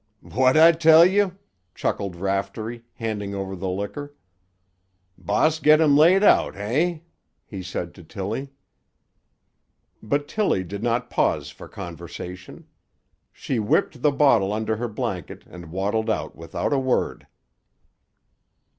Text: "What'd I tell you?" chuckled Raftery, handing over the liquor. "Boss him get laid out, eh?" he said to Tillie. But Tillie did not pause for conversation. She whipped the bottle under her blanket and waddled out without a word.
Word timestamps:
"What'd 0.23 0.59
I 0.59 0.71
tell 0.71 1.05
you?" 1.05 1.37
chuckled 1.75 2.15
Raftery, 2.15 2.83
handing 2.95 3.35
over 3.35 3.55
the 3.55 3.69
liquor. 3.69 4.15
"Boss 5.15 5.59
him 5.59 5.63
get 5.63 5.79
laid 5.91 6.23
out, 6.23 6.55
eh?" 6.55 7.01
he 7.45 7.61
said 7.61 7.93
to 7.93 8.03
Tillie. 8.03 8.49
But 10.01 10.27
Tillie 10.27 10.63
did 10.63 10.81
not 10.81 11.11
pause 11.11 11.51
for 11.51 11.67
conversation. 11.67 12.65
She 13.31 13.59
whipped 13.59 14.01
the 14.01 14.11
bottle 14.11 14.51
under 14.51 14.77
her 14.77 14.87
blanket 14.87 15.45
and 15.45 15.71
waddled 15.71 16.09
out 16.09 16.35
without 16.35 16.73
a 16.73 16.79
word. 16.79 17.27